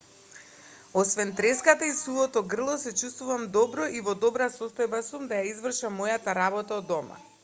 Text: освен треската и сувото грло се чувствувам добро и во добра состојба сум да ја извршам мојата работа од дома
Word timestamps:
освен 1.01 1.33
треската 1.39 1.85
и 1.89 1.93
сувото 1.97 2.43
грло 2.47 2.77
се 2.85 2.93
чувствувам 3.01 3.45
добро 3.59 3.85
и 3.99 4.01
во 4.09 4.15
добра 4.25 4.47
состојба 4.57 5.03
сум 5.11 5.29
да 5.33 5.39
ја 5.43 5.47
извршам 5.53 5.95
мојата 6.03 6.35
работа 6.43 6.79
од 6.81 6.89
дома 6.95 7.21